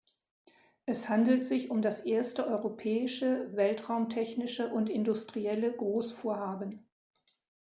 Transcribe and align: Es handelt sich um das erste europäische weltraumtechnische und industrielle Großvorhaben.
Es 0.87 1.09
handelt 1.09 1.45
sich 1.45 1.69
um 1.69 1.83
das 1.83 1.99
erste 2.07 2.47
europäische 2.47 3.55
weltraumtechnische 3.55 4.67
und 4.69 4.89
industrielle 4.89 5.71
Großvorhaben. 5.73 6.83